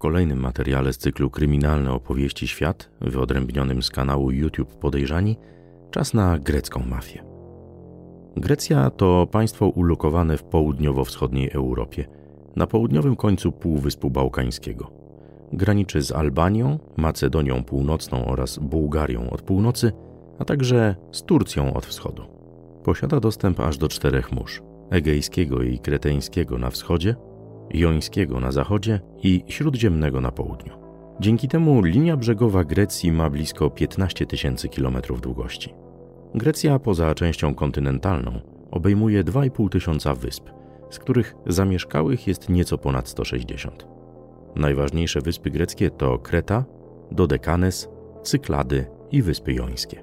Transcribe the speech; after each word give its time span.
kolejnym 0.00 0.40
materiale 0.40 0.92
z 0.92 0.98
cyklu 0.98 1.30
Kryminalne 1.30 1.92
opowieści 1.92 2.48
świat, 2.48 2.90
wyodrębnionym 3.00 3.82
z 3.82 3.90
kanału 3.90 4.30
YouTube 4.30 4.76
Podejrzani, 4.76 5.36
czas 5.90 6.14
na 6.14 6.38
grecką 6.38 6.82
mafię. 6.86 7.24
Grecja 8.36 8.90
to 8.90 9.26
państwo 9.30 9.68
ulokowane 9.68 10.36
w 10.36 10.42
południowo-wschodniej 10.42 11.50
Europie, 11.50 12.04
na 12.56 12.66
południowym 12.66 13.16
końcu 13.16 13.52
Półwyspu 13.52 14.10
Bałkańskiego. 14.10 14.90
Graniczy 15.52 16.02
z 16.02 16.12
Albanią, 16.12 16.78
Macedonią 16.96 17.64
Północną 17.64 18.26
oraz 18.26 18.58
Bułgarią 18.58 19.30
od 19.30 19.42
północy, 19.42 19.92
a 20.38 20.44
także 20.44 20.96
z 21.12 21.22
Turcją 21.22 21.74
od 21.74 21.86
wschodu. 21.86 22.22
Posiada 22.84 23.20
dostęp 23.20 23.60
aż 23.60 23.78
do 23.78 23.88
czterech 23.88 24.32
mórz: 24.32 24.62
egejskiego 24.90 25.62
i 25.62 25.78
kreteńskiego 25.78 26.58
na 26.58 26.70
wschodzie, 26.70 27.14
jońskiego 27.70 28.40
na 28.40 28.52
zachodzie 28.52 29.00
i 29.22 29.44
śródziemnego 29.48 30.20
na 30.20 30.32
południu. 30.32 30.72
Dzięki 31.20 31.48
temu 31.48 31.82
linia 31.82 32.16
brzegowa 32.16 32.64
Grecji 32.64 33.12
ma 33.12 33.30
blisko 33.30 33.70
15 33.70 34.26
tysięcy 34.26 34.68
kilometrów 34.68 35.20
długości. 35.20 35.74
Grecja 36.34 36.78
poza 36.78 37.14
częścią 37.14 37.54
kontynentalną 37.54 38.40
obejmuje 38.70 39.24
2,5 39.24 39.68
tysiąca 39.68 40.14
wysp, 40.14 40.50
z 40.90 40.98
których 40.98 41.34
zamieszkałych 41.46 42.26
jest 42.26 42.48
nieco 42.48 42.78
ponad 42.78 43.08
160. 43.08 43.86
Najważniejsze 44.56 45.20
wyspy 45.20 45.50
greckie 45.50 45.90
to 45.90 46.18
Kreta, 46.18 46.64
Dodekanes, 47.10 47.88
Cyklady 48.22 48.86
i 49.10 49.22
Wyspy 49.22 49.52
Jońskie. 49.52 50.02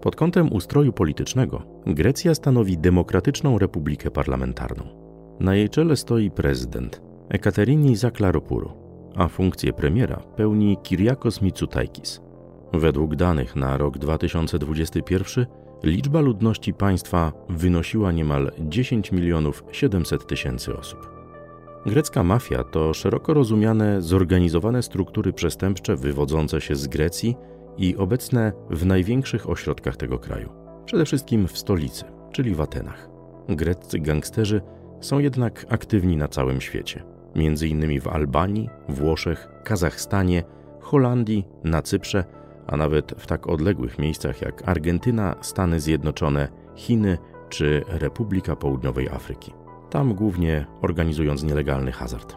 Pod 0.00 0.16
kątem 0.16 0.52
ustroju 0.52 0.92
politycznego 0.92 1.62
Grecja 1.86 2.34
stanowi 2.34 2.78
demokratyczną 2.78 3.58
republikę 3.58 4.10
parlamentarną. 4.10 5.07
Na 5.40 5.54
jej 5.54 5.68
czele 5.68 5.96
stoi 5.96 6.30
prezydent 6.30 7.02
Ekaterini 7.28 7.96
Zaklaropoulou, 7.96 8.72
a 9.16 9.28
funkcję 9.28 9.72
premiera 9.72 10.16
pełni 10.36 10.76
Kyriakos 10.88 11.42
Mitsotakis. 11.42 12.20
Według 12.72 13.16
danych 13.16 13.56
na 13.56 13.76
rok 13.76 13.98
2021 13.98 15.46
liczba 15.82 16.20
ludności 16.20 16.74
państwa 16.74 17.32
wynosiła 17.48 18.12
niemal 18.12 18.52
10 18.58 19.12
milionów 19.12 19.64
700 19.72 20.26
tysięcy 20.26 20.76
osób. 20.76 21.10
Grecka 21.86 22.22
mafia 22.24 22.64
to 22.64 22.94
szeroko 22.94 23.34
rozumiane 23.34 24.02
zorganizowane 24.02 24.82
struktury 24.82 25.32
przestępcze 25.32 25.96
wywodzące 25.96 26.60
się 26.60 26.76
z 26.76 26.86
Grecji 26.86 27.36
i 27.76 27.96
obecne 27.96 28.52
w 28.70 28.86
największych 28.86 29.50
ośrodkach 29.50 29.96
tego 29.96 30.18
kraju, 30.18 30.48
przede 30.84 31.04
wszystkim 31.04 31.48
w 31.48 31.58
stolicy, 31.58 32.04
czyli 32.32 32.54
w 32.54 32.60
Atenach. 32.60 33.08
Greccy 33.48 33.98
gangsterzy 33.98 34.60
są 35.00 35.18
jednak 35.18 35.66
aktywni 35.68 36.16
na 36.16 36.28
całym 36.28 36.60
świecie, 36.60 37.02
między 37.36 37.68
innymi 37.68 38.00
w 38.00 38.08
Albanii, 38.08 38.70
Włoszech, 38.88 39.48
Kazachstanie, 39.64 40.42
Holandii, 40.80 41.46
na 41.64 41.82
Cyprze, 41.82 42.24
a 42.66 42.76
nawet 42.76 43.14
w 43.18 43.26
tak 43.26 43.46
odległych 43.46 43.98
miejscach 43.98 44.42
jak 44.42 44.68
Argentyna, 44.68 45.34
Stany 45.40 45.80
Zjednoczone, 45.80 46.48
Chiny 46.76 47.18
czy 47.48 47.84
Republika 47.88 48.56
Południowej 48.56 49.08
Afryki. 49.08 49.52
Tam 49.90 50.14
głównie 50.14 50.66
organizując 50.82 51.42
nielegalny 51.42 51.92
hazard. 51.92 52.36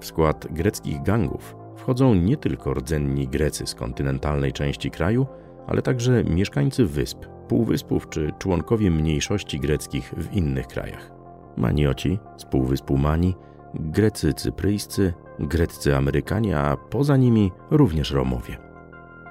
W 0.00 0.04
skład 0.04 0.46
greckich 0.50 1.02
gangów 1.02 1.56
wchodzą 1.76 2.14
nie 2.14 2.36
tylko 2.36 2.74
rdzenni 2.74 3.28
Grecy 3.28 3.66
z 3.66 3.74
kontynentalnej 3.74 4.52
części 4.52 4.90
kraju, 4.90 5.26
ale 5.66 5.82
także 5.82 6.24
mieszkańcy 6.24 6.86
wysp, 6.86 7.26
półwyspów 7.48 8.08
czy 8.08 8.30
członkowie 8.38 8.90
mniejszości 8.90 9.60
greckich 9.60 10.14
w 10.16 10.32
innych 10.32 10.66
krajach. 10.66 11.19
Manioci 11.56 12.18
z 12.36 12.44
półwyspu 12.44 12.96
Mani, 12.96 13.34
Grecy 13.74 14.34
cypryjscy, 14.34 15.12
greccy 15.38 15.96
Amerykanie, 15.96 16.58
a 16.58 16.76
poza 16.76 17.16
nimi 17.16 17.52
również 17.70 18.10
Romowie. 18.10 18.58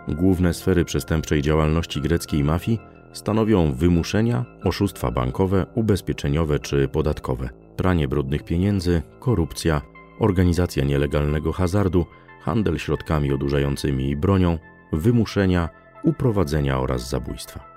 Główne 0.07 0.53
sfery 0.53 0.85
przestępczej 0.85 1.41
działalności 1.41 2.01
greckiej 2.01 2.43
mafii 2.43 2.79
stanowią 3.13 3.73
wymuszenia, 3.73 4.45
oszustwa 4.63 5.11
bankowe, 5.11 5.65
ubezpieczeniowe 5.75 6.59
czy 6.59 6.87
podatkowe, 6.87 7.49
pranie 7.75 8.07
brudnych 8.07 8.43
pieniędzy, 8.43 9.01
korupcja, 9.19 9.81
organizacja 10.19 10.83
nielegalnego 10.83 11.51
hazardu, 11.51 12.05
handel 12.41 12.77
środkami 12.77 13.33
odurzającymi 13.33 14.09
i 14.09 14.15
bronią, 14.15 14.57
wymuszenia, 14.93 15.69
uprowadzenia 16.03 16.79
oraz 16.79 17.09
zabójstwa. 17.09 17.68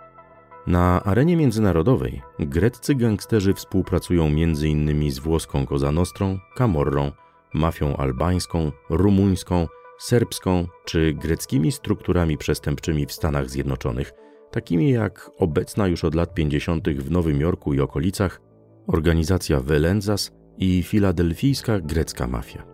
Na 0.67 1.03
arenie 1.03 1.37
międzynarodowej 1.37 2.23
greccy 2.39 2.95
gangsterzy 2.95 3.55
współpracują 3.55 4.27
m.in. 4.27 5.11
z 5.11 5.19
włoską 5.19 5.67
Cosa 5.67 5.93
Nostrą, 5.93 6.39
Camorrą, 6.55 7.13
mafią 7.55 7.97
albańską, 7.97 8.73
rumuńską, 8.91 9.67
serbską 9.99 10.67
czy 10.85 11.13
greckimi 11.13 11.73
strukturami 11.73 12.39
przestępczymi 12.39 13.07
w 13.07 13.13
Stanach 13.13 13.51
Zjednoczonych, 13.51 14.13
takimi 14.51 14.91
jak 14.91 15.31
obecna 15.39 15.87
już 15.87 16.05
od 16.05 16.15
lat 16.15 16.35
50. 16.35 16.89
w 16.89 17.11
Nowym 17.11 17.41
Jorku 17.41 17.75
i 17.75 17.81
okolicach 17.81 18.41
organizacja 18.87 19.61
Velenzas 19.61 20.33
i 20.59 20.83
filadelfijska 20.83 21.81
grecka 21.81 22.27
mafia. 22.27 22.67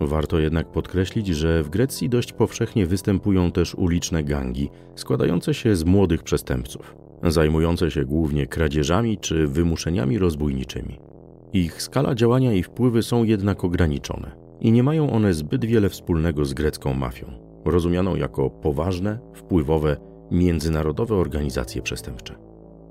Warto 0.00 0.38
jednak 0.38 0.70
podkreślić, 0.70 1.26
że 1.26 1.62
w 1.62 1.70
Grecji 1.70 2.08
dość 2.08 2.32
powszechnie 2.32 2.86
występują 2.86 3.52
też 3.52 3.74
uliczne 3.74 4.24
gangi 4.24 4.70
składające 4.94 5.54
się 5.54 5.76
z 5.76 5.84
młodych 5.84 6.22
przestępców, 6.22 6.94
zajmujące 7.22 7.90
się 7.90 8.04
głównie 8.04 8.46
kradzieżami 8.46 9.18
czy 9.18 9.46
wymuszeniami 9.46 10.18
rozbójniczymi. 10.18 10.98
Ich 11.52 11.82
skala 11.82 12.14
działania 12.14 12.52
i 12.52 12.62
wpływy 12.62 13.02
są 13.02 13.24
jednak 13.24 13.64
ograniczone 13.64 14.30
i 14.60 14.72
nie 14.72 14.82
mają 14.82 15.10
one 15.10 15.34
zbyt 15.34 15.64
wiele 15.64 15.88
wspólnego 15.88 16.44
z 16.44 16.54
grecką 16.54 16.94
mafią, 16.94 17.26
rozumianą 17.64 18.16
jako 18.16 18.50
poważne, 18.50 19.18
wpływowe, 19.34 19.96
międzynarodowe 20.30 21.14
organizacje 21.14 21.82
przestępcze. 21.82 22.34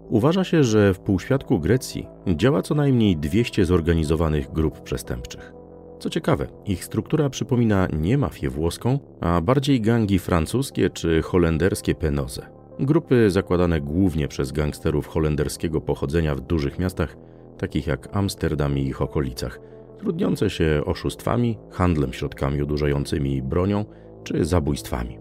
Uważa 0.09 0.44
się, 0.44 0.63
że 0.63 0.94
w 0.94 1.00
półświadku 1.00 1.59
Grecji 1.59 2.07
działa 2.28 2.61
co 2.61 2.75
najmniej 2.75 3.17
200 3.17 3.66
zorganizowanych 3.66 4.51
grup 4.51 4.81
przestępczych. 4.81 5.53
Co 6.00 6.09
ciekawe, 6.09 6.47
ich 6.66 6.85
struktura 6.85 7.29
przypomina 7.29 7.88
nie 8.00 8.17
mafię 8.17 8.50
włoską, 8.50 9.00
a 9.22 9.41
bardziej 9.41 9.81
gangi 9.81 10.19
francuskie 10.19 10.90
czy 10.90 11.22
holenderskie 11.22 11.96
penoze. 11.96 12.59
Grupy 12.79 13.29
zakładane 13.29 13.81
głównie 13.81 14.28
przez 14.28 14.51
gangsterów 14.51 15.07
holenderskiego 15.07 15.81
pochodzenia 15.81 16.35
w 16.35 16.41
dużych 16.41 16.79
miastach, 16.79 17.17
takich 17.57 17.88
jak 17.88 18.17
Amsterdam 18.17 18.78
i 18.78 18.88
ich 18.88 19.01
okolicach, 19.01 19.59
trudniące 19.97 20.50
się 20.50 20.81
oszustwami, 20.85 21.57
handlem 21.72 22.13
środkami 22.13 22.62
odurzającymi 22.62 23.41
bronią 23.41 23.85
czy 24.23 24.45
zabójstwami. 24.45 25.17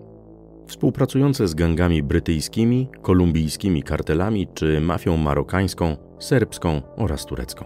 Współpracujące 0.67 1.49
z 1.49 1.55
gangami 1.55 2.03
brytyjskimi, 2.03 2.89
kolumbijskimi 3.03 3.83
kartelami 3.83 4.49
czy 4.55 4.81
mafią 4.81 5.17
marokańską, 5.17 5.97
serbską 6.19 6.83
oraz 6.97 7.27
turecką. 7.27 7.65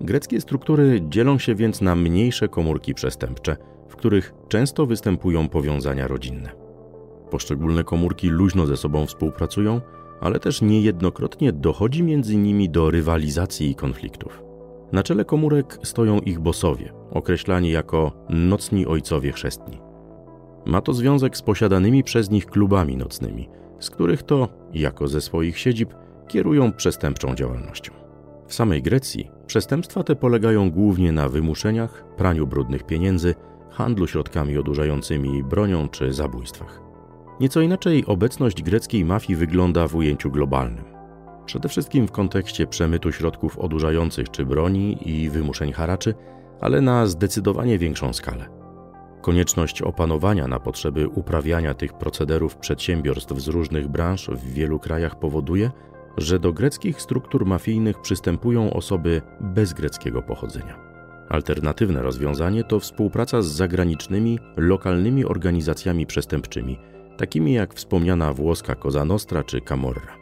Greckie 0.00 0.40
struktury 0.40 1.00
dzielą 1.08 1.38
się 1.38 1.54
więc 1.54 1.80
na 1.80 1.96
mniejsze 1.96 2.48
komórki 2.48 2.94
przestępcze, 2.94 3.56
w 3.88 3.96
których 3.96 4.34
często 4.48 4.86
występują 4.86 5.48
powiązania 5.48 6.08
rodzinne. 6.08 6.67
Poszczególne 7.30 7.84
komórki 7.84 8.28
luźno 8.28 8.66
ze 8.66 8.76
sobą 8.76 9.06
współpracują, 9.06 9.80
ale 10.20 10.40
też 10.40 10.62
niejednokrotnie 10.62 11.52
dochodzi 11.52 12.02
między 12.02 12.36
nimi 12.36 12.70
do 12.70 12.90
rywalizacji 12.90 13.70
i 13.70 13.74
konfliktów. 13.74 14.42
Na 14.92 15.02
czele 15.02 15.24
komórek 15.24 15.78
stoją 15.82 16.20
ich 16.20 16.40
bosowie, 16.40 16.92
określani 17.10 17.70
jako 17.70 18.12
nocni 18.28 18.86
ojcowie 18.86 19.32
chrzestni. 19.32 19.78
Ma 20.66 20.80
to 20.80 20.94
związek 20.94 21.36
z 21.36 21.42
posiadanymi 21.42 22.02
przez 22.04 22.30
nich 22.30 22.46
klubami 22.46 22.96
nocnymi, 22.96 23.48
z 23.78 23.90
których 23.90 24.22
to, 24.22 24.48
jako 24.72 25.08
ze 25.08 25.20
swoich 25.20 25.58
siedzib, 25.58 25.94
kierują 26.28 26.72
przestępczą 26.72 27.34
działalnością. 27.34 27.92
W 28.46 28.54
samej 28.54 28.82
Grecji 28.82 29.30
przestępstwa 29.46 30.02
te 30.02 30.16
polegają 30.16 30.70
głównie 30.70 31.12
na 31.12 31.28
wymuszeniach, 31.28 32.04
praniu 32.16 32.46
brudnych 32.46 32.86
pieniędzy, 32.86 33.34
handlu 33.70 34.06
środkami 34.06 34.58
odurzającymi 34.58 35.44
bronią 35.44 35.88
czy 35.88 36.12
zabójstwach. 36.12 36.87
Nieco 37.40 37.60
inaczej 37.60 38.04
obecność 38.06 38.62
greckiej 38.62 39.04
mafii 39.04 39.36
wygląda 39.36 39.88
w 39.88 39.94
ujęciu 39.94 40.30
globalnym. 40.30 40.84
Przede 41.46 41.68
wszystkim 41.68 42.06
w 42.06 42.12
kontekście 42.12 42.66
przemytu 42.66 43.12
środków 43.12 43.58
odurzających 43.58 44.30
czy 44.30 44.46
broni 44.46 45.08
i 45.10 45.30
wymuszeń 45.30 45.72
haraczy, 45.72 46.14
ale 46.60 46.80
na 46.80 47.06
zdecydowanie 47.06 47.78
większą 47.78 48.12
skalę. 48.12 48.46
Konieczność 49.22 49.82
opanowania 49.82 50.48
na 50.48 50.60
potrzeby 50.60 51.08
uprawiania 51.08 51.74
tych 51.74 51.92
procederów 51.92 52.56
przedsiębiorstw 52.56 53.38
z 53.38 53.48
różnych 53.48 53.88
branż 53.88 54.28
w 54.28 54.52
wielu 54.52 54.78
krajach 54.78 55.18
powoduje, 55.18 55.70
że 56.16 56.38
do 56.38 56.52
greckich 56.52 57.02
struktur 57.02 57.46
mafijnych 57.46 58.00
przystępują 58.00 58.72
osoby 58.72 59.22
bez 59.40 59.72
greckiego 59.72 60.22
pochodzenia. 60.22 60.78
Alternatywne 61.28 62.02
rozwiązanie 62.02 62.64
to 62.64 62.80
współpraca 62.80 63.42
z 63.42 63.46
zagranicznymi, 63.46 64.38
lokalnymi 64.56 65.24
organizacjami 65.24 66.06
przestępczymi, 66.06 66.78
takimi 67.18 67.52
jak 67.52 67.74
wspomniana 67.74 68.32
włoska 68.32 68.74
Cosa 68.74 69.04
Nostra 69.04 69.44
czy 69.44 69.60
Camorra. 69.60 70.18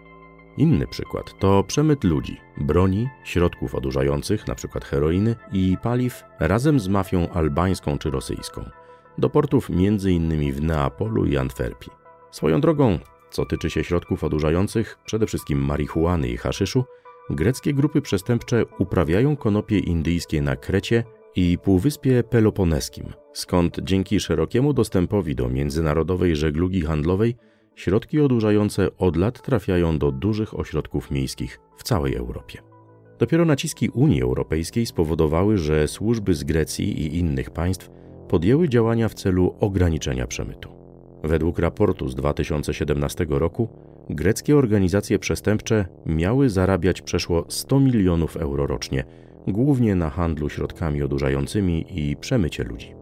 Inny 0.56 0.86
przykład 0.86 1.38
to 1.38 1.64
przemyt 1.64 2.04
ludzi, 2.04 2.40
broni, 2.56 3.08
środków 3.24 3.74
odurzających, 3.74 4.44
np. 4.48 4.80
heroiny 4.80 5.36
i 5.52 5.76
paliw 5.82 6.24
razem 6.40 6.80
z 6.80 6.88
mafią 6.88 7.28
albańską 7.28 7.98
czy 7.98 8.10
rosyjską 8.10 8.70
do 9.18 9.30
portów 9.30 9.70
m.in. 9.70 10.52
w 10.52 10.62
Neapolu 10.62 11.24
i 11.24 11.36
Antwerpii. 11.36 11.92
Swoją 12.30 12.60
drogą, 12.60 12.98
co 13.30 13.46
tyczy 13.46 13.70
się 13.70 13.84
środków 13.84 14.24
odurzających, 14.24 14.98
przede 15.04 15.26
wszystkim 15.26 15.64
marihuany 15.64 16.28
i 16.28 16.36
haszyszu, 16.36 16.84
greckie 17.30 17.74
grupy 17.74 18.02
przestępcze 18.02 18.64
uprawiają 18.78 19.36
konopie 19.36 19.78
indyjskie 19.78 20.42
na 20.42 20.56
Krecie 20.56 21.04
i 21.36 21.58
Półwyspie 21.58 22.22
Peloponeskim, 22.22 23.06
skąd 23.32 23.80
dzięki 23.82 24.20
szerokiemu 24.20 24.72
dostępowi 24.72 25.34
do 25.34 25.48
międzynarodowej 25.48 26.36
żeglugi 26.36 26.80
handlowej 26.80 27.36
środki 27.74 28.20
odurzające 28.20 28.96
od 28.98 29.16
lat 29.16 29.42
trafiają 29.42 29.98
do 29.98 30.12
dużych 30.12 30.58
ośrodków 30.58 31.10
miejskich 31.10 31.60
w 31.76 31.82
całej 31.82 32.14
Europie. 32.14 32.58
Dopiero 33.18 33.44
naciski 33.44 33.88
Unii 33.88 34.22
Europejskiej 34.22 34.86
spowodowały, 34.86 35.58
że 35.58 35.88
służby 35.88 36.34
z 36.34 36.44
Grecji 36.44 37.02
i 37.02 37.18
innych 37.18 37.50
państw 37.50 37.90
podjęły 38.28 38.68
działania 38.68 39.08
w 39.08 39.14
celu 39.14 39.54
ograniczenia 39.60 40.26
przemytu. 40.26 40.68
Według 41.24 41.58
raportu 41.58 42.08
z 42.08 42.14
2017 42.14 43.26
roku 43.28 43.68
greckie 44.10 44.56
organizacje 44.56 45.18
przestępcze 45.18 45.86
miały 46.06 46.50
zarabiać 46.50 47.02
przeszło 47.02 47.44
100 47.48 47.80
milionów 47.80 48.36
euro 48.36 48.66
rocznie, 48.66 49.04
głównie 49.46 49.94
na 49.94 50.10
handlu 50.10 50.48
środkami 50.48 51.02
odurzającymi 51.02 51.84
i 51.90 52.16
przemycie 52.16 52.64
ludzi. 52.64 52.94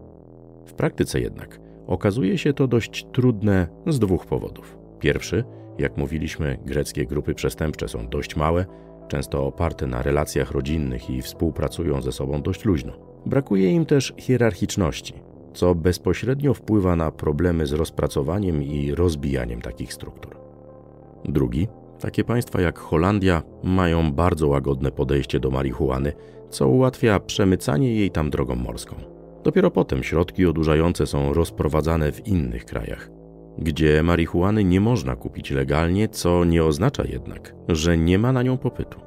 W 0.66 0.72
praktyce 0.72 1.20
jednak 1.20 1.60
okazuje 1.86 2.38
się 2.38 2.52
to 2.52 2.66
dość 2.66 3.06
trudne 3.12 3.68
z 3.86 3.98
dwóch 3.98 4.26
powodów. 4.26 4.78
Pierwszy, 5.00 5.44
jak 5.78 5.96
mówiliśmy, 5.96 6.58
greckie 6.66 7.06
grupy 7.06 7.34
przestępcze 7.34 7.88
są 7.88 8.08
dość 8.08 8.36
małe, 8.36 8.66
często 9.08 9.46
oparte 9.46 9.86
na 9.86 10.02
relacjach 10.02 10.50
rodzinnych 10.50 11.10
i 11.10 11.22
współpracują 11.22 12.02
ze 12.02 12.12
sobą 12.12 12.42
dość 12.42 12.64
luźno. 12.64 12.92
Brakuje 13.26 13.72
im 13.72 13.86
też 13.86 14.14
hierarchiczności, 14.18 15.14
co 15.54 15.74
bezpośrednio 15.74 16.54
wpływa 16.54 16.96
na 16.96 17.10
problemy 17.10 17.66
z 17.66 17.72
rozpracowaniem 17.72 18.62
i 18.62 18.94
rozbijaniem 18.94 19.62
takich 19.62 19.94
struktur. 19.94 20.36
Drugi, 21.24 21.68
takie 22.04 22.24
państwa 22.24 22.60
jak 22.60 22.78
Holandia 22.78 23.42
mają 23.62 24.12
bardzo 24.12 24.48
łagodne 24.48 24.90
podejście 24.90 25.40
do 25.40 25.50
marihuany, 25.50 26.12
co 26.50 26.68
ułatwia 26.68 27.20
przemycanie 27.20 27.94
jej 27.94 28.10
tam 28.10 28.30
drogą 28.30 28.54
morską. 28.56 28.96
Dopiero 29.44 29.70
potem 29.70 30.02
środki 30.02 30.46
odurzające 30.46 31.06
są 31.06 31.32
rozprowadzane 31.32 32.12
w 32.12 32.26
innych 32.26 32.64
krajach, 32.64 33.10
gdzie 33.58 34.02
marihuany 34.02 34.64
nie 34.64 34.80
można 34.80 35.16
kupić 35.16 35.50
legalnie, 35.50 36.08
co 36.08 36.44
nie 36.44 36.64
oznacza 36.64 37.04
jednak, 37.04 37.54
że 37.68 37.98
nie 37.98 38.18
ma 38.18 38.32
na 38.32 38.42
nią 38.42 38.58
popytu. 38.58 39.00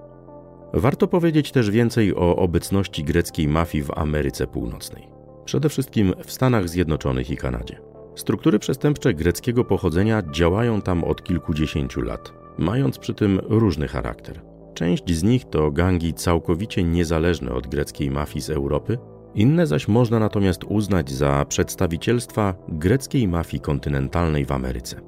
Warto 0.73 1.07
powiedzieć 1.07 1.51
też 1.51 1.71
więcej 1.71 2.15
o 2.15 2.35
obecności 2.35 3.03
greckiej 3.03 3.47
mafii 3.47 3.83
w 3.83 3.97
Ameryce 3.97 4.47
Północnej, 4.47 5.07
przede 5.45 5.69
wszystkim 5.69 6.13
w 6.23 6.31
Stanach 6.31 6.69
Zjednoczonych 6.69 7.31
i 7.31 7.37
Kanadzie. 7.37 7.79
Struktury 8.15 8.59
przestępcze 8.59 9.13
greckiego 9.13 9.63
pochodzenia 9.63 10.23
działają 10.31 10.81
tam 10.81 11.03
od 11.03 11.23
kilkudziesięciu 11.23 12.01
lat, 12.01 12.46
mając 12.57 12.97
przy 12.97 13.13
tym 13.13 13.39
różny 13.43 13.87
charakter. 13.87 14.41
Część 14.73 15.15
z 15.15 15.23
nich 15.23 15.45
to 15.45 15.71
gangi 15.71 16.13
całkowicie 16.13 16.83
niezależne 16.83 17.51
od 17.51 17.67
greckiej 17.67 18.11
mafii 18.11 18.41
z 18.41 18.49
Europy, 18.49 18.97
inne 19.35 19.67
zaś 19.67 19.87
można 19.87 20.19
natomiast 20.19 20.63
uznać 20.63 21.11
za 21.11 21.45
przedstawicielstwa 21.49 22.53
greckiej 22.67 23.27
mafii 23.27 23.61
kontynentalnej 23.61 24.45
w 24.45 24.51
Ameryce. 24.51 25.01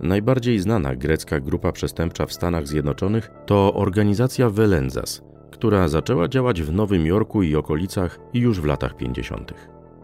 Najbardziej 0.00 0.58
znana 0.58 0.96
grecka 0.96 1.40
grupa 1.40 1.72
przestępcza 1.72 2.26
w 2.26 2.32
Stanach 2.32 2.66
Zjednoczonych 2.66 3.30
to 3.46 3.74
organizacja 3.74 4.50
Velenzas, 4.50 5.22
która 5.50 5.88
zaczęła 5.88 6.28
działać 6.28 6.62
w 6.62 6.72
Nowym 6.72 7.06
Jorku 7.06 7.42
i 7.42 7.56
okolicach 7.56 8.18
już 8.34 8.60
w 8.60 8.64
latach 8.64 8.96
50. 8.96 9.54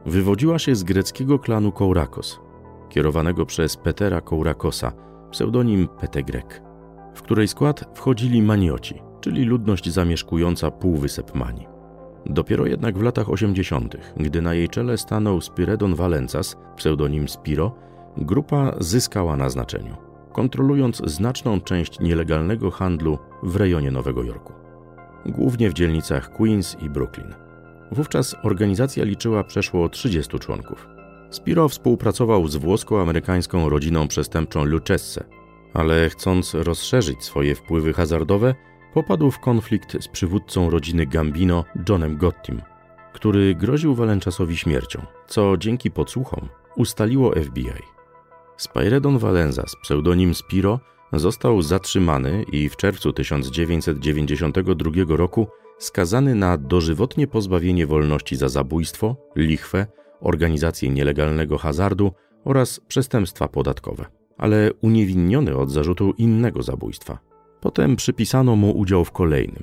Wywodziła 0.07 0.59
się 0.59 0.75
z 0.75 0.85
greckiego 0.85 1.39
klanu 1.39 1.73
Kourakos, 1.73 2.41
kierowanego 2.89 3.47
przez 3.47 3.77
Petera 3.77 4.21
Kourakosa, 4.21 4.93
pseudonim 5.31 5.89
Petegrek, 5.89 6.63
w 7.15 7.23
której 7.23 7.49
skład 7.49 7.91
wchodzili 7.95 8.43
manioci, 8.43 9.03
czyli 9.21 9.45
ludność 9.45 9.91
zamieszkująca 9.91 10.71
półwysep 10.71 11.35
Mani. 11.35 11.67
Dopiero 12.27 12.67
jednak 12.67 12.99
w 12.99 13.03
latach 13.03 13.31
80., 13.31 13.97
gdy 14.17 14.43
na 14.43 14.55
jej 14.55 14.69
czele 14.69 14.99
stanął 14.99 15.41
Spiredon 15.41 15.95
Valencas, 15.95 16.57
pseudonim 16.77 17.29
Spiro, 17.29 17.75
grupa 18.17 18.75
zyskała 18.79 19.37
na 19.37 19.51
znaczeniu, 19.51 19.97
kontrolując 20.33 21.03
znaczną 21.05 21.61
część 21.61 22.01
nielegalnego 22.01 22.71
handlu 22.71 23.19
w 23.43 23.57
rejonie 23.57 23.91
Nowego 23.91 24.23
Jorku, 24.23 24.53
głównie 25.27 25.71
w 25.71 25.75
dzielnicach 25.75 26.33
Queens 26.33 26.77
i 26.83 26.91
Brooklyn. 26.91 27.35
Wówczas 27.93 28.37
organizacja 28.43 29.05
liczyła 29.05 29.45
przeszło 29.45 29.89
30 29.89 30.39
członków. 30.39 31.00
Spiro 31.31 31.69
współpracował 31.69 32.49
z 32.49 32.57
włosko-amerykańską 32.57 33.69
rodziną 33.69 34.09
przestępczą 34.09 34.65
Lucchese, 34.65 35.25
ale 35.75 36.11
chcąc 36.11 36.55
rozszerzyć 36.55 37.25
swoje 37.25 37.55
wpływy 37.55 37.93
hazardowe, 37.93 38.55
popadł 38.95 39.31
w 39.31 39.39
konflikt 39.39 40.03
z 40.03 40.09
przywódcą 40.09 40.71
rodziny 40.71 41.07
Gambino, 41.07 41.65
Johnem 41.89 42.17
Gottim, 42.17 42.63
który 43.13 43.55
groził 43.55 43.95
Valenciasowi 43.95 44.57
śmiercią, 44.57 45.07
co 45.29 45.57
dzięki 45.57 45.91
podsłuchom 45.91 46.49
ustaliło 46.77 47.35
FBI. 47.43 47.83
Spyredon 48.57 49.19
Valenzas, 49.19 49.77
pseudonim 49.83 50.35
Spiro, 50.35 50.81
został 51.13 51.63
zatrzymany 51.63 52.45
i 52.53 52.69
w 52.69 52.77
czerwcu 52.77 53.13
1992 53.13 54.91
roku 55.09 55.47
skazany 55.79 56.35
na 56.35 56.57
dożywotnie 56.57 57.27
pozbawienie 57.27 57.87
wolności 57.87 58.37
za 58.37 58.49
zabójstwo, 58.49 59.17
lichwę, 59.37 59.87
organizację 60.21 60.91
nielegalnego 60.91 61.59
hazardu 61.59 62.13
oraz 62.45 62.81
przestępstwa 62.81 63.49
podatkowe, 63.49 64.05
ale 64.39 64.71
uniewinniony 64.83 65.57
od 65.57 65.71
zarzutu 65.71 66.15
innego 66.19 66.63
zabójstwa. 66.63 67.19
Potem 67.61 67.97
przypisano 67.97 68.57
mu 68.57 68.79
udział 68.79 69.05
w 69.05 69.13
kolejnym. 69.13 69.63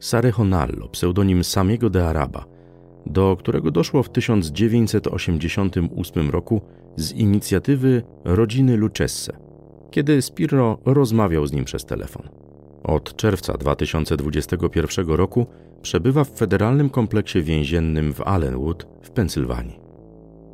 Sarehonallo, 0.00 0.88
pseudonim 0.88 1.44
samego 1.44 1.90
de 1.90 2.08
Araba, 2.08 2.44
do 3.06 3.36
którego 3.36 3.70
doszło 3.70 4.02
w 4.02 4.10
1988 4.10 6.30
roku 6.30 6.60
z 6.96 7.12
inicjatywy 7.12 8.02
rodziny 8.24 8.76
Lucchese, 8.76 9.36
kiedy 9.90 10.22
Spiro 10.22 10.78
rozmawiał 10.84 11.46
z 11.46 11.52
nim 11.52 11.64
przez 11.64 11.84
telefon. 11.84 12.28
Od 12.82 13.16
czerwca 13.16 13.52
2021 13.52 15.06
roku 15.06 15.46
przebywa 15.82 16.24
w 16.24 16.30
federalnym 16.30 16.90
kompleksie 16.90 17.42
więziennym 17.42 18.12
w 18.12 18.20
Allenwood 18.20 18.86
w 19.02 19.10
Pensylwanii. 19.10 19.81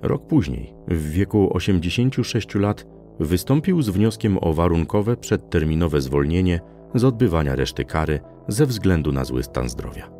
Rok 0.03 0.27
później, 0.27 0.75
w 0.89 1.11
wieku 1.11 1.57
86 1.57 2.55
lat, 2.55 2.87
wystąpił 3.21 3.83
z 3.83 3.89
wnioskiem 3.89 4.39
o 4.41 4.53
warunkowe 4.53 5.17
przedterminowe 5.17 6.01
zwolnienie 6.01 6.61
z 6.95 7.05
odbywania 7.05 7.57
reszty 7.57 7.85
kary 7.85 8.21
ze 8.49 8.67
względu 8.67 9.13
na 9.13 9.25
zły 9.25 9.43
stan 9.43 9.69
zdrowia. 9.69 10.11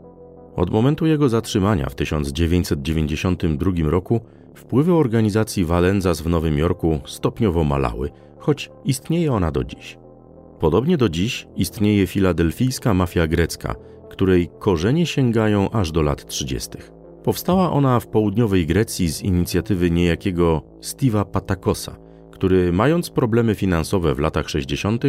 Od 0.57 0.71
momentu 0.71 1.07
jego 1.07 1.29
zatrzymania 1.29 1.89
w 1.89 1.95
1992 1.95 3.91
roku 3.91 4.21
wpływy 4.55 4.95
organizacji 4.95 5.65
Valenzas 5.65 6.21
w 6.21 6.29
Nowym 6.29 6.59
Jorku 6.59 7.01
stopniowo 7.07 7.65
malały, 7.65 8.11
choć 8.39 8.71
istnieje 8.85 9.33
ona 9.33 9.51
do 9.51 9.65
dziś. 9.65 9.99
Podobnie 10.61 10.97
do 10.97 11.09
dziś 11.09 11.47
istnieje 11.57 12.07
filadelfijska 12.07 12.95
mafia 12.95 13.27
grecka, 13.27 13.75
której 14.11 14.51
korzenie 14.59 15.07
sięgają 15.07 15.71
aż 15.71 15.93
do 15.93 16.03
lat 16.03 16.27
30. 16.27 16.71
Powstała 17.29 17.73
ona 17.73 18.01
w 18.01 18.07
południowej 18.07 18.67
Grecji 18.67 19.09
z 19.09 19.23
inicjatywy 19.23 19.91
niejakiego 19.91 20.63
Steve'a 20.81 21.25
Patakosa, 21.25 21.97
który 22.31 22.73
mając 22.73 23.11
problemy 23.11 23.55
finansowe 23.55 24.15
w 24.15 24.19
latach 24.19 24.49
60. 24.49 25.05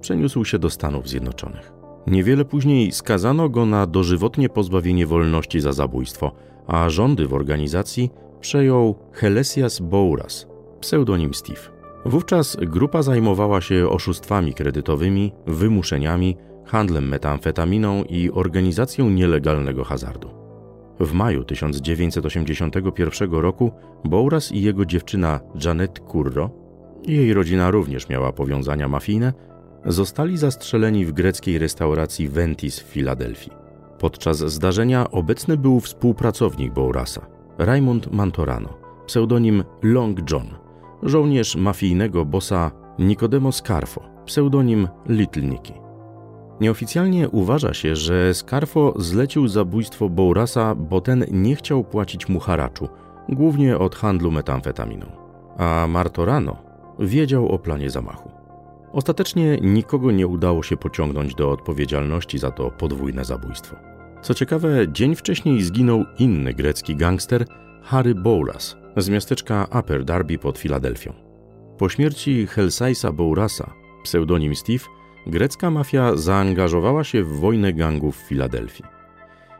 przeniósł 0.00 0.44
się 0.44 0.58
do 0.58 0.70
Stanów 0.70 1.08
Zjednoczonych. 1.08 1.72
Niewiele 2.06 2.44
później 2.44 2.92
skazano 2.92 3.48
go 3.48 3.66
na 3.66 3.86
dożywotnie 3.86 4.48
pozbawienie 4.48 5.06
wolności 5.06 5.60
za 5.60 5.72
zabójstwo, 5.72 6.32
a 6.66 6.88
rządy 6.90 7.26
w 7.26 7.34
organizacji 7.34 8.10
przejął 8.40 8.94
Helesias 9.12 9.80
Bouras, 9.80 10.46
pseudonim 10.80 11.34
Steve. 11.34 11.60
Wówczas 12.04 12.56
grupa 12.60 13.02
zajmowała 13.02 13.60
się 13.60 13.88
oszustwami 13.88 14.54
kredytowymi, 14.54 15.32
wymuszeniami, 15.46 16.36
handlem 16.64 17.08
metamfetaminą 17.08 18.04
i 18.04 18.30
organizacją 18.30 19.10
nielegalnego 19.10 19.84
hazardu. 19.84 20.43
W 21.00 21.12
maju 21.12 21.44
1981 21.44 23.32
roku 23.32 23.72
Bouras 24.04 24.52
i 24.52 24.62
jego 24.62 24.84
dziewczyna 24.84 25.40
Janet 25.64 26.00
Curro, 26.00 26.50
jej 27.06 27.34
rodzina 27.34 27.70
również 27.70 28.08
miała 28.08 28.32
powiązania 28.32 28.88
mafijne, 28.88 29.32
zostali 29.86 30.36
zastrzeleni 30.36 31.06
w 31.06 31.12
greckiej 31.12 31.58
restauracji 31.58 32.28
Ventis 32.28 32.80
w 32.80 32.86
Filadelfii. 32.86 33.52
Podczas 33.98 34.38
zdarzenia 34.38 35.10
obecny 35.10 35.56
był 35.56 35.80
współpracownik 35.80 36.72
Bourasa, 36.72 37.26
Raymond 37.58 38.12
Mantorano, 38.12 38.68
pseudonim 39.06 39.64
Long 39.82 40.30
John, 40.30 40.46
żołnierz 41.02 41.56
mafijnego 41.56 42.24
bossa 42.24 42.70
Nicodemo 42.98 43.52
Scarfo, 43.52 44.02
pseudonim 44.26 44.88
Little 45.08 45.42
Nicky. 45.42 45.83
Nieoficjalnie 46.60 47.28
uważa 47.28 47.74
się, 47.74 47.96
że 47.96 48.34
Scarfo 48.34 48.94
zlecił 48.96 49.48
zabójstwo 49.48 50.08
Bourasa, 50.08 50.74
bo 50.74 51.00
ten 51.00 51.24
nie 51.30 51.56
chciał 51.56 51.84
płacić 51.84 52.28
mu 52.28 52.40
haraczu, 52.40 52.88
głównie 53.28 53.78
od 53.78 53.96
handlu 53.96 54.30
metamfetaminą. 54.30 55.06
A 55.58 55.86
Martorano 55.88 56.56
wiedział 56.98 57.48
o 57.48 57.58
planie 57.58 57.90
zamachu. 57.90 58.30
Ostatecznie 58.92 59.58
nikogo 59.62 60.10
nie 60.10 60.26
udało 60.26 60.62
się 60.62 60.76
pociągnąć 60.76 61.34
do 61.34 61.50
odpowiedzialności 61.50 62.38
za 62.38 62.50
to 62.50 62.70
podwójne 62.70 63.24
zabójstwo. 63.24 63.76
Co 64.22 64.34
ciekawe, 64.34 64.88
dzień 64.88 65.14
wcześniej 65.14 65.62
zginął 65.62 66.04
inny 66.18 66.54
grecki 66.54 66.96
gangster, 66.96 67.46
Harry 67.82 68.14
Bouras, 68.14 68.76
z 68.96 69.08
miasteczka 69.08 69.66
Upper 69.78 70.04
Darby 70.04 70.38
pod 70.38 70.58
Filadelfią. 70.58 71.12
Po 71.78 71.88
śmierci 71.88 72.46
Helsaisa 72.46 73.12
Bourasa, 73.12 73.70
pseudonim 74.04 74.54
Steve, 74.54 74.84
grecka 75.26 75.70
mafia 75.70 76.16
zaangażowała 76.16 77.04
się 77.04 77.24
w 77.24 77.40
wojnę 77.40 77.72
gangów 77.72 78.16
w 78.16 78.28
Filadelfii. 78.28 78.84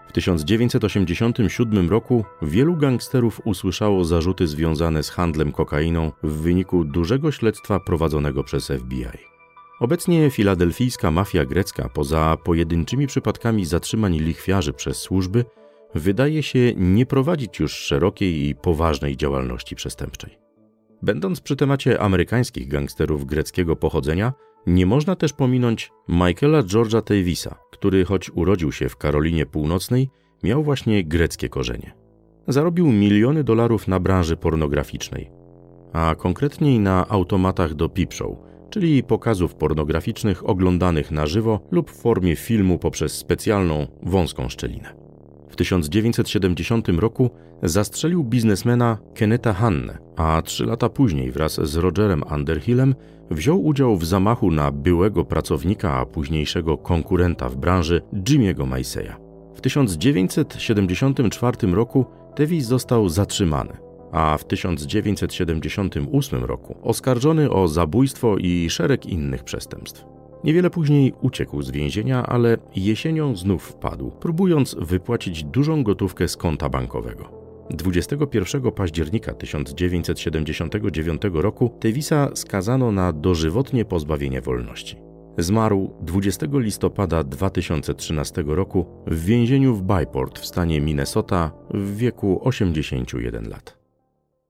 W 0.08 0.12
1987 0.12 1.90
roku 1.90 2.24
wielu 2.42 2.76
gangsterów 2.76 3.40
usłyszało 3.44 4.04
zarzuty 4.04 4.46
związane 4.46 5.02
z 5.02 5.10
handlem 5.10 5.52
kokainą 5.52 6.12
w 6.22 6.32
wyniku 6.32 6.84
dużego 6.84 7.32
śledztwa 7.32 7.80
prowadzonego 7.80 8.44
przez 8.44 8.66
FBI. 8.66 9.34
Obecnie 9.80 10.30
filadelfijska 10.30 11.10
mafia 11.10 11.44
grecka, 11.44 11.88
poza 11.88 12.36
pojedynczymi 12.44 13.06
przypadkami 13.06 13.64
zatrzymań 13.64 14.18
lichwiarzy 14.18 14.72
przez 14.72 14.96
służby, 14.96 15.44
wydaje 15.94 16.42
się 16.42 16.72
nie 16.76 17.06
prowadzić 17.06 17.58
już 17.58 17.72
szerokiej 17.72 18.48
i 18.48 18.54
poważnej 18.54 19.16
działalności 19.16 19.76
przestępczej. 19.76 20.38
Będąc 21.02 21.40
przy 21.40 21.56
temacie 21.56 22.00
amerykańskich 22.00 22.68
gangsterów 22.68 23.26
greckiego 23.26 23.76
pochodzenia, 23.76 24.32
nie 24.66 24.86
można 24.86 25.16
też 25.16 25.32
pominąć 25.32 25.92
Michaela 26.08 26.62
George'a 26.62 27.02
Davisa, 27.04 27.58
który 27.72 28.04
choć 28.04 28.30
urodził 28.30 28.72
się 28.72 28.88
w 28.88 28.96
Karolinie 28.96 29.46
Północnej, 29.46 30.08
miał 30.42 30.62
właśnie 30.62 31.04
greckie 31.04 31.48
korzenie. 31.48 31.92
Zarobił 32.48 32.92
miliony 32.92 33.44
dolarów 33.44 33.88
na 33.88 34.00
branży 34.00 34.36
pornograficznej, 34.36 35.30
a 35.92 36.14
konkretniej 36.14 36.80
na 36.80 37.08
automatach 37.08 37.74
do 37.74 37.88
peep 37.88 38.12
show, 38.14 38.36
czyli 38.70 39.02
pokazów 39.02 39.54
pornograficznych 39.54 40.48
oglądanych 40.48 41.10
na 41.10 41.26
żywo 41.26 41.60
lub 41.70 41.90
w 41.90 42.00
formie 42.02 42.36
filmu 42.36 42.78
poprzez 42.78 43.12
specjalną, 43.12 43.86
wąską 44.02 44.48
szczelinę. 44.48 45.03
W 45.54 45.56
1970 45.56 46.88
roku 46.88 47.30
zastrzelił 47.62 48.24
biznesmena 48.24 48.98
Keneta 49.14 49.52
Hanne, 49.52 49.98
a 50.16 50.42
trzy 50.42 50.66
lata 50.66 50.88
później 50.88 51.32
wraz 51.32 51.60
z 51.62 51.76
Rogerem 51.76 52.22
Underhillem 52.34 52.94
wziął 53.30 53.64
udział 53.64 53.96
w 53.96 54.04
zamachu 54.04 54.50
na 54.50 54.70
byłego 54.70 55.24
pracownika, 55.24 55.92
a 55.92 56.06
późniejszego 56.06 56.78
konkurenta 56.78 57.48
w 57.48 57.56
branży 57.56 58.02
Jimmy'ego 58.12 58.66
Maceya. 58.66 59.12
W 59.54 59.60
1974 59.60 61.74
roku 61.74 62.04
Tevis 62.34 62.66
został 62.66 63.08
zatrzymany, 63.08 63.72
a 64.12 64.38
w 64.38 64.44
1978 64.44 66.44
roku 66.44 66.76
oskarżony 66.82 67.50
o 67.50 67.68
zabójstwo 67.68 68.36
i 68.38 68.70
szereg 68.70 69.06
innych 69.06 69.44
przestępstw. 69.44 70.04
Niewiele 70.44 70.70
później 70.70 71.12
uciekł 71.20 71.62
z 71.62 71.70
więzienia, 71.70 72.26
ale 72.26 72.56
jesienią 72.76 73.36
znów 73.36 73.62
wpadł, 73.62 74.10
próbując 74.10 74.76
wypłacić 74.80 75.44
dużą 75.44 75.82
gotówkę 75.82 76.28
z 76.28 76.36
konta 76.36 76.68
bankowego. 76.68 77.44
21 77.70 78.72
października 78.72 79.34
1979 79.34 81.22
roku 81.32 81.76
Tevisa 81.80 82.30
skazano 82.34 82.92
na 82.92 83.12
dożywotnie 83.12 83.84
pozbawienie 83.84 84.40
wolności. 84.40 84.96
Zmarł 85.38 85.94
20 86.02 86.46
listopada 86.52 87.24
2013 87.24 88.44
roku 88.46 88.86
w 89.06 89.24
więzieniu 89.24 89.74
w 89.74 89.82
Byport 89.82 90.38
w 90.38 90.46
stanie 90.46 90.80
Minnesota 90.80 91.52
w 91.74 91.96
wieku 91.96 92.40
81 92.42 93.48
lat. 93.48 93.78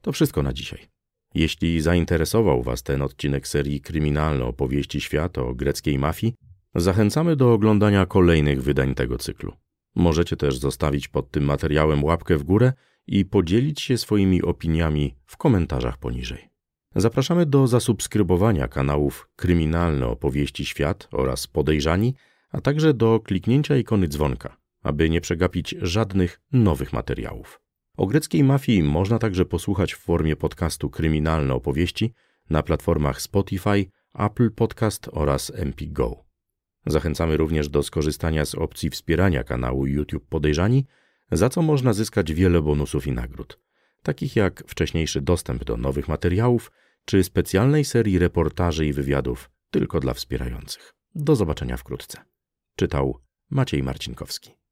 To 0.03 0.13
wszystko 0.13 0.43
na 0.43 0.53
dzisiaj. 0.53 0.94
Jeśli 1.35 1.81
zainteresował 1.81 2.62
Was 2.62 2.83
ten 2.83 3.03
odcinek 3.03 3.49
serii 3.49 3.81
Kryminalne 3.81 4.45
opowieści 4.45 5.00
świata 5.00 5.43
o 5.43 5.55
greckiej 5.55 5.99
mafii, 5.99 6.35
zachęcamy 6.75 7.37
do 7.37 7.53
oglądania 7.53 8.07
kolejnych 8.07 8.62
wydań 8.62 8.95
tego 8.95 9.19
cyklu. 9.19 9.53
Możecie 9.95 10.37
też 10.37 10.59
zostawić 10.59 11.09
pod 11.09 11.31
tym 11.31 11.45
materiałem 11.45 12.05
łapkę 12.05 12.37
w 12.38 12.43
górę 12.43 12.73
i 13.07 13.25
podzielić 13.25 13.81
się 13.81 13.99
swoimi 13.99 14.43
opiniami 14.43 15.14
w 15.26 15.37
komentarzach 15.37 15.99
poniżej. 15.99 16.49
Zapraszamy 16.97 17.47
do 17.47 17.67
zasubskrybowania 17.67 18.69
kanałów 18.69 19.29
Kryminalne 19.37 20.07
opowieści 20.07 20.64
świat 20.64 21.09
oraz 21.12 21.47
Podejrzani, 21.47 22.14
a 22.50 22.61
także 22.61 22.95
do 22.95 23.21
kliknięcia 23.21 23.76
ikony 23.76 24.09
dzwonka, 24.09 24.57
aby 24.83 25.11
nie 25.11 25.21
przegapić 25.21 25.75
żadnych 25.83 26.41
nowych 26.53 26.93
materiałów. 26.93 27.63
O 27.97 28.07
greckiej 28.07 28.45
mafii 28.45 28.83
można 28.83 29.19
także 29.19 29.45
posłuchać 29.45 29.95
w 29.95 29.99
formie 29.99 30.37
podcastu 30.37 30.91
Kryminalne 30.91 31.55
opowieści 31.55 32.13
na 32.51 32.63
platformach 32.63 33.23
Spotify, 33.23 33.87
Apple 34.15 34.51
Podcast 34.51 35.09
oraz 35.13 35.53
MP 35.55 35.85
Go. 35.87 36.25
Zachęcamy 36.87 37.37
również 37.37 37.69
do 37.69 37.83
skorzystania 37.83 38.45
z 38.45 38.55
opcji 38.55 38.91
wspierania 38.91 39.45
kanału 39.45 39.87
YouTube 39.87 40.29
Podejrzani, 40.29 40.87
za 41.33 41.49
co 41.49 41.63
można 41.63 41.93
zyskać 41.93 42.33
wiele 42.33 42.63
bonusów 42.63 43.07
i 43.07 43.13
nagród, 43.13 43.61
takich 44.03 44.37
jak 44.37 44.65
wcześniejszy 44.67 45.21
dostęp 45.21 45.65
do 45.65 45.77
nowych 45.77 46.09
materiałów 46.09 46.73
czy 47.05 47.25
specjalnej 47.25 47.85
serii 47.85 48.19
reportaży 48.19 48.87
i 48.87 48.93
wywiadów 48.93 49.51
tylko 49.71 50.01
dla 50.01 50.15
wspierających. 50.15 50.95
Do 51.15 51.37
zobaczenia 51.37 51.77
wkrótce. 51.77 52.19
Czytał 52.77 53.21
Maciej 53.51 53.83
Marcinkowski. 53.83 54.63